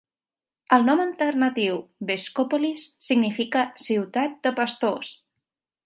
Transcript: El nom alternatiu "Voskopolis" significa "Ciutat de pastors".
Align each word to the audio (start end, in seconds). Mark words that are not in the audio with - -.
El 0.77 0.87
nom 0.87 1.03
alternatiu 1.03 1.77
"Voskopolis" 2.11 2.89
significa 3.11 3.67
"Ciutat 3.87 4.45
de 4.49 4.55
pastors". 4.63 5.15